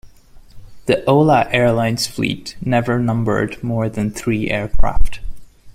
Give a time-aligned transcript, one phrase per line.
[0.87, 5.19] The Hola Airlines fleet never numbered more than three aircraft.